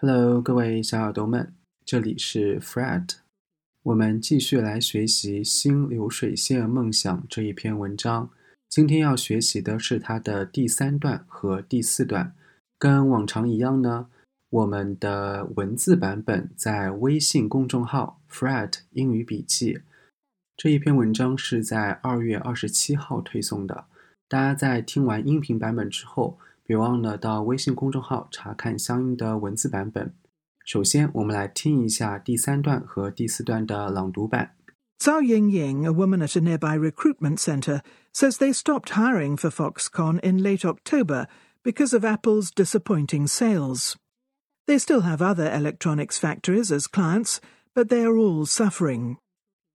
[0.00, 1.52] Hello，各位小耳朵们，
[1.84, 3.16] 这里是 Fred，
[3.82, 8.30] 我们继续来学习《新流水线梦想》这一篇文章。
[8.68, 12.32] 今天要学习的是它的第三段和第四段。
[12.78, 14.06] 跟往常一样呢，
[14.50, 19.80] 我们的文字版本在微信公众号 Fred 英语笔记。
[20.56, 23.86] 这一篇文章是在二月二十七号推送的。
[24.28, 30.13] 大家在听完音频版本之后，别忘了到微信公众号查看相应的文字版本。
[30.65, 34.55] 首先，我们来听一下第三段和第四段的朗读版。
[34.99, 37.81] Zhao Yingying, a woman at a nearby recruitment centre,
[38.13, 41.27] says they stopped hiring for Foxconn in late October
[41.61, 43.95] because of Apple's disappointing sales.
[44.65, 47.41] They still have other electronics factories as clients,
[47.75, 49.17] but they are all suffering.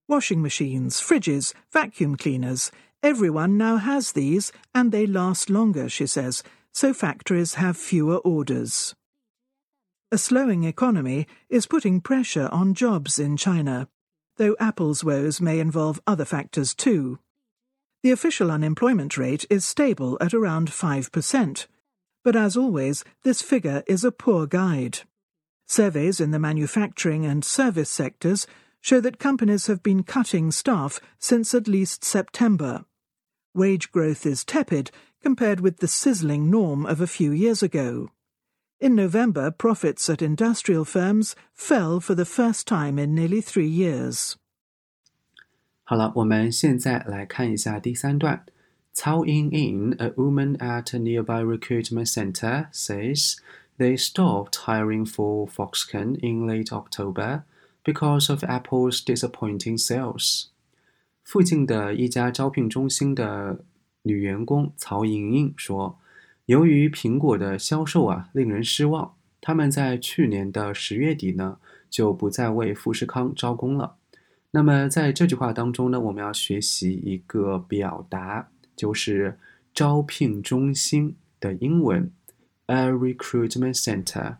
[0.07, 2.71] Washing machines, fridges, vacuum cleaners,
[3.03, 6.41] everyone now has these, and they last longer, she says,
[6.74, 8.94] so factories have fewer orders.
[10.10, 13.88] A slowing economy is putting pressure on jobs in China,
[14.36, 17.20] though Apple's woes may involve other factors too.
[18.02, 21.66] The official unemployment rate is stable at around 5%,
[22.24, 25.00] but as always, this figure is a poor guide.
[25.66, 28.46] Surveys in the manufacturing and service sectors
[28.80, 32.84] show that companies have been cutting staff since at least September
[33.53, 38.09] Wage growth is tepid compared with the sizzling norm of a few years ago.
[38.79, 44.37] In November, profits at industrial firms fell for the first time in nearly three years.
[45.83, 48.45] 好了，我们现在来看一下第三段。
[48.95, 53.37] Cao Ying-yin, a woman at a nearby recruitment center, says
[53.77, 57.43] they stopped hiring for Foxconn in late October
[57.83, 60.49] because of Apple's disappointing sales.
[61.24, 63.64] 附近的一家招聘中心的
[64.02, 65.98] 女员工曹莹莹说
[66.46, 71.56] ：“由于苹果的销售啊令人失望，他们在去年的十月底呢
[71.88, 73.96] 就不再为富士康招工了。”
[74.52, 79.38] 那么在这句话当中呢，我们要学习一个表达，就是
[79.72, 82.12] 招聘中心的英文
[82.66, 84.36] ，a recruitment center。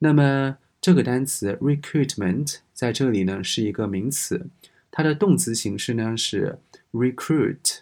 [0.00, 4.48] 那么这个单词 recruitment 在这里呢是一个名词。
[4.96, 6.60] 它的动词形式呢是
[6.92, 7.78] recruit，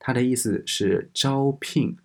[0.00, 1.96] 它的意思是招聘，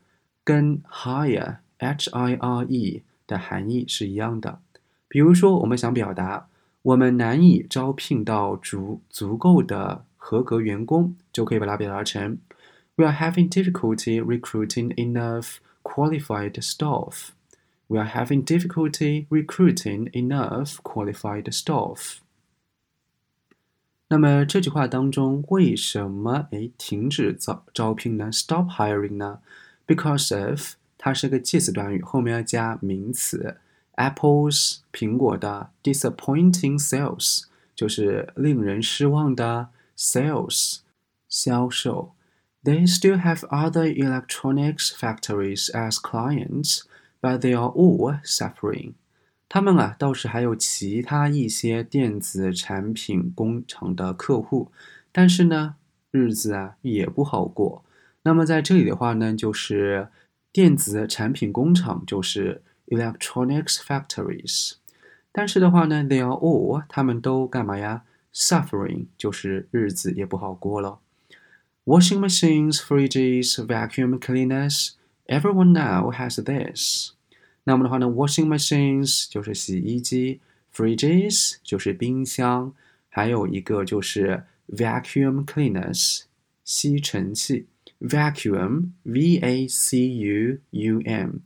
[0.43, 4.59] 跟 hire h i r e 的含义是一样的。
[5.07, 6.47] 比如说，我们想表达
[6.83, 12.37] 我们难以招聘到足足够的合格员工，就可以把它表达成
[12.97, 17.29] We are having difficulty recruiting enough qualified staff.
[17.87, 22.19] We are having difficulty recruiting enough qualified staff.
[24.08, 28.30] 那么这句话当中，为什么诶停止招招聘呢？
[28.32, 29.38] Stop hiring 呢？
[29.86, 33.58] Because of 它是个介词短语，后面要加名词。
[33.94, 37.44] Apple's 苹果的 disappointing sales
[37.74, 40.78] 就是令人失望的 sales
[41.28, 42.12] 销售。
[42.64, 46.82] They still have other electronics factories as clients,
[47.20, 48.94] but they are all suffering.
[49.55, 54.69] 他们啊，倒是还有其他一些电子产品工厂的客户，
[55.13, 55.75] 但是呢，
[56.11, 57.81] 日子啊也不好过。
[58.23, 60.09] 那么在这里的话呢，就是
[60.51, 64.73] 电子产品工厂，就是 electronics factories。
[65.31, 70.99] 但是的话呢，they are all，他们都干嘛呀？suffering，就是日子也不好过了。
[71.85, 77.14] Washing machines, fridges, vacuum cleaners，everyone now has this。
[77.67, 80.39] 那么的话呢，washing machines 就是洗衣机
[80.71, 82.73] ，fridges 就是冰箱，
[83.09, 86.25] 还有一个就是 vacuum cleaners
[86.63, 87.65] 吸尘器
[87.99, 91.37] ，vacuum v a c u u m。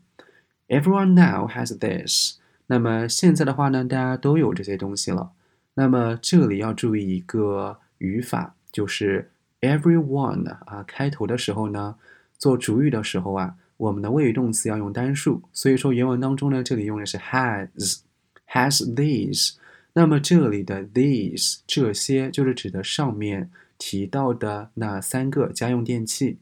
[0.68, 2.38] Everyone now has this。
[2.68, 5.32] 那么现在的话呢，大家都有这些东西了。
[5.76, 9.32] 那么这里要注意一个语法，就是
[9.62, 11.96] everyone 啊，开头的时候呢，
[12.38, 13.56] 做主语的时候啊。
[13.80, 19.54] 我们的谓语动词要用单数，所以说原文当中呢，这里用的是 has，has these。
[19.94, 26.40] 那么这里的 these 这些就是指的上面提到的那三个家用电器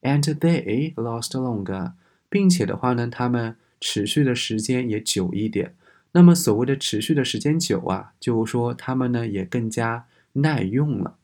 [0.00, 1.92] ，and they last longer，
[2.30, 5.74] 并且的话呢，它们持续的时间也久一点。
[6.12, 11.18] 那么所谓的持续的时间久啊，就是说它们呢也更加耐用了。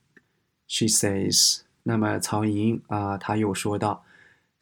[0.69, 4.05] She says，那么曹莹啊，她又说道。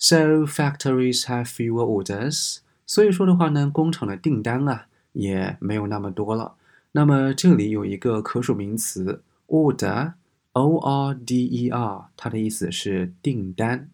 [0.05, 2.59] So factories have fewer orders。
[2.85, 6.57] 所以说的话呢，工厂的订单啊也没有那么多了。
[6.91, 13.89] 那么这里有一个可数名词 order，o r d e r，它的意思是订单。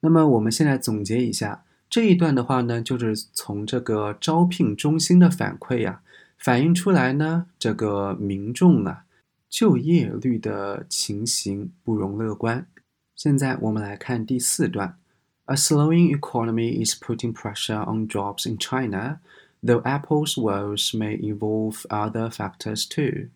[0.00, 6.02] 那么我们现在总结一下，这一段的话呢，就是从这个招聘中心的反馈呀，
[6.36, 9.06] 反映出来呢，这个民众啊
[9.48, 12.66] 就业率的情形不容乐观。
[13.14, 14.98] 现在我们来看第四段
[15.46, 19.18] ：A slowing economy is putting pressure on jobs in China,
[19.64, 23.30] though Apple's woes may involve other factors too.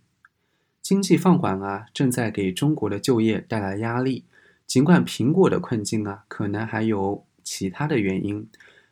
[0.82, 4.24] 经济放缓啊，正在给中国的就业带来压力。
[4.66, 8.48] 尽管苹果的困境啊，可能还有其他的原因。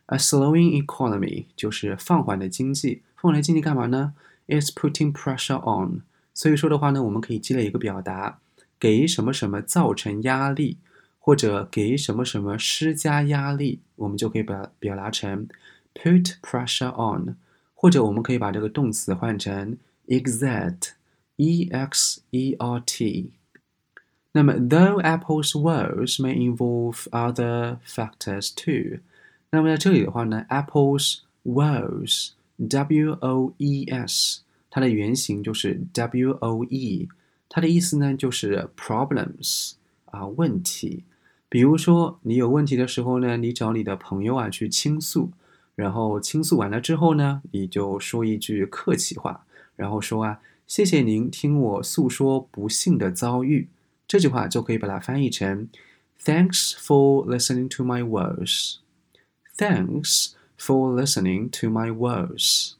[0.07, 3.03] A slowing economy 就是放缓的经济。
[3.17, 4.15] 放缓的经济干嘛呢
[4.47, 6.03] ？Is putting pressure on。
[6.35, 8.39] 所以说的话呢，我们可以积累一个表达，
[8.79, 10.79] 给什么什么造成压力，
[11.28, 15.48] 或者给什么什么施加压力，我们就可以表表达成
[15.94, 17.36] put pressure on。
[17.74, 19.78] 或者我们可以把这个动词换成
[20.08, 23.32] exert。E X E R T。
[24.34, 29.00] 那么，though Apple's woes may involve other factors too。
[29.50, 37.10] 那么在这里的话呢，Apple's woes，W O E S，它的原型就是 W O E，
[37.50, 39.74] 它的意思呢就是 problems
[40.06, 41.04] 啊问题。
[41.49, 45.31] 比如说你有问题的时候呢，你找你的朋友啊去倾诉，
[45.75, 49.47] 然后倾诉完了之后呢，你就说一句客气话，
[49.77, 50.41] 然后说啊。
[50.69, 53.69] 谢谢您听我诉说不幸的遭遇，
[54.07, 55.71] 这句话就可以把它翻译成
[56.23, 58.75] "Thanks for listening to my woes."
[59.57, 62.75] Thanks for listening to my woes.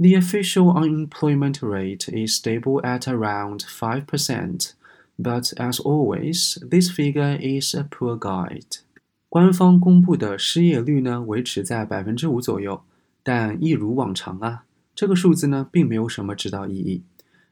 [0.00, 4.72] The official unemployment rate is stable at around five percent.
[5.16, 8.80] But as always, this figure is a poor guide.
[9.28, 12.82] 官方公布的失业率呢维持在百分之五左右，
[13.22, 14.64] 但一如往常啊。
[14.94, 17.02] 这个数字呢，并没有什么指导意义。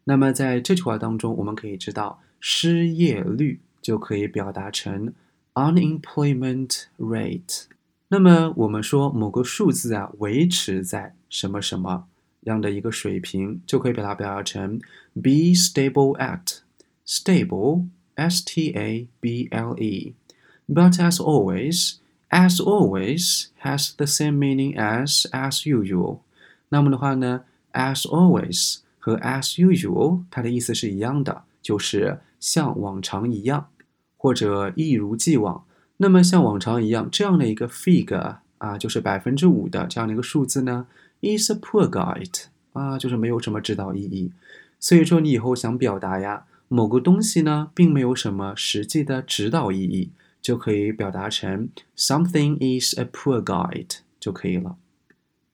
[0.05, 5.13] 那么在这句话当中，我们可以知道失业率就可以表达成
[5.55, 7.65] unemployment rate。
[8.09, 12.07] 那么我们说某个数字啊维持在什么什么
[12.43, 14.79] 样的一个水平，就可以把它表达成
[15.15, 16.59] be stable at
[17.06, 21.96] stable s t a b l e。But as always,
[22.30, 26.20] as always has the same meaning as as usual。
[26.70, 33.70] 那么的话呢，as always 和 as usual 它的意思是一样的，就是像往常一样，
[34.18, 35.64] 或者一如既往。
[35.98, 40.86] 那么像往常一样这样的一个 figure 啊，就是百分之五的这样的一个数字呢，
[41.22, 42.44] is a poor guide
[42.74, 44.32] 啊，就是没有什么指导意义。
[44.80, 50.11] 所以说你以后想表达呀， 某个东西呢，并没有什么实际的指导意义，
[50.43, 54.77] 就可以表达成 something is a poor guide 就可以了。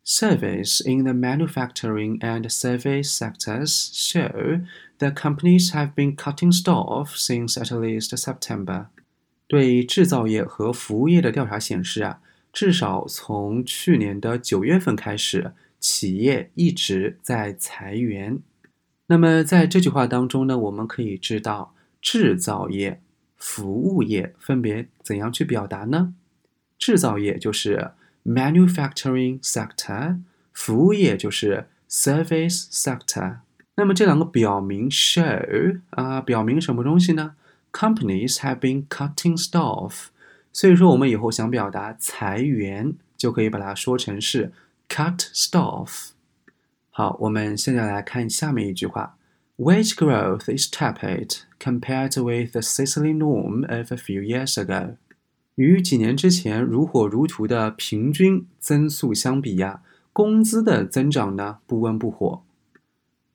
[0.02, 4.64] Surveys in the manufacturing and service sectors show
[4.98, 8.86] that companies have been cutting staff since at least September.
[9.46, 12.20] 对制造业和服务业的调查显示啊，
[12.50, 18.40] 至少从去年的九月份开始，企业一直在裁员。
[19.10, 23.00] 那么在这句话当中呢，我们可以知道制造业、
[23.36, 26.14] 服务业分别怎样去表达呢？
[26.78, 27.90] 制造业就是
[28.24, 30.20] manufacturing sector，
[30.52, 33.38] 服务业就是 service sector。
[33.74, 37.34] 那么这两个表明 show 啊，表明什么东西呢
[37.72, 40.04] ？Companies have been cutting staff，
[40.52, 44.52] 所以说我们以后想表达裁员，就可以把它说成是
[44.88, 46.10] cut staff。
[46.92, 49.16] 好，我们现在来看下面一句话
[49.58, 54.96] ：Wage growth is tepid compared with the sizzling norm of a few years ago。
[55.54, 59.82] 与几年之前如火如荼的平均增速相比呀，
[60.12, 62.42] 工资的增长呢不温不火。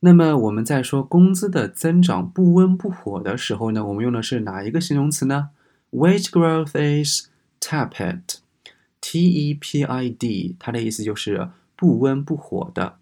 [0.02, 5.52] 那么我们在说工资的增长不温不火的时候呢，我们用的是哪一个形容词呢
[5.92, 7.30] ？Wage growth is
[7.62, 8.38] tepid，T-E-P-I-D，
[10.60, 12.98] 它的意思就是不温不火的。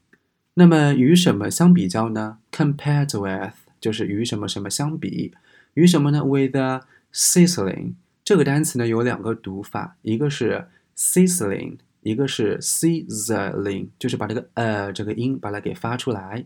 [0.55, 5.33] 那么与什么相比较呢？Compared with 就是与什么什么相比，
[5.73, 6.81] 与什么呢？With a
[7.11, 7.93] sizzling。
[8.23, 16.45] 这个单词呢有两个读法，一个是 sizzling，一个是 sizzling，就是把这个呃这个音把它给发出来。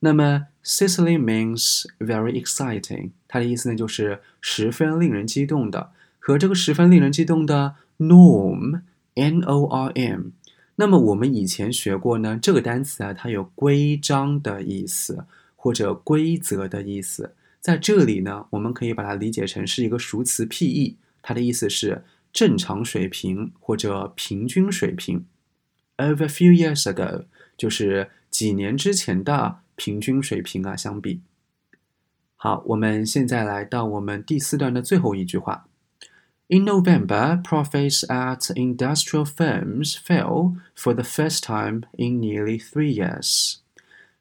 [0.00, 8.82] 那么 sizzling means very exciting，它的意思呢就是十分令人激动的，和这个十分令人激动的 norm
[9.14, 10.32] n o r m。
[10.76, 20.96] 那么我们以前学过呢，这个单词啊它有规章的意思或者规则的意思，在这里呢我们可以把它理解成是一个熟词 P-E。
[21.22, 25.24] 它的意思是正常水平或者平均水平。
[25.96, 27.24] Over a few years ago，
[27.56, 31.20] 就是几年之前的平均水平啊相比。
[32.36, 35.66] 好，我们现在来到我们第四段的最后一句话
[36.53, 43.57] In November, profits at industrial firms fell for the first time in nearly three years.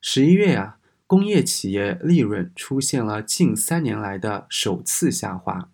[0.00, 5.71] 十一月啊，工业企业利润出现了近三年来的首次下滑。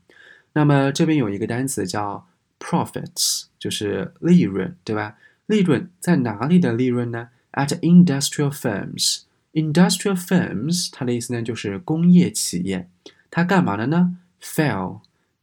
[0.52, 2.28] 那么这边有一个单词叫
[2.60, 5.16] profits，就是利润，对吧？
[5.46, 7.30] 利润在哪里的利润呢？
[7.52, 12.88] At industrial firms。Industrial firms，它的意思呢就是工业企业，
[13.30, 14.16] 它干嘛的呢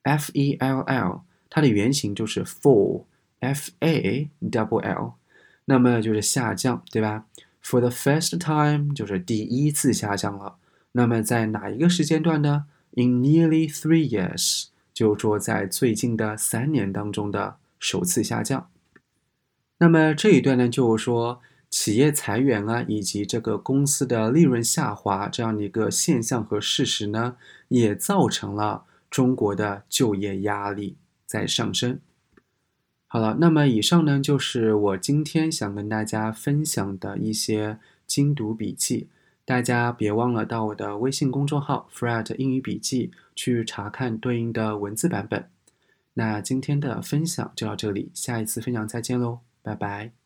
[0.07, 5.15] F E L L，它的原型就是 fall，F A double L，
[5.65, 7.27] 那么就是下降，对吧
[7.63, 10.59] ？For the first time，就是第一次下降了。
[10.93, 18.71] 那么在哪一个时间段呢？In nearly three years，就说在最近的三年当中的首次下降。
[19.79, 21.41] 那么这一段呢，就是说。
[21.69, 27.37] 企业裁员啊，以及这个公司的利润下滑这样的一个现象和事实呢，
[27.69, 32.01] 也造成了中国的就业压力在上升。
[33.07, 39.09] 好了，那么以上呢就是我今天想跟大家分享的一些精读笔记，
[39.45, 45.49] 大家别忘了到我的微信公众号 “Fred 英语笔记”去查看对应的文字版本。
[46.15, 50.26] 那今天的分享就到这里，下一次分享再见喽，拜拜。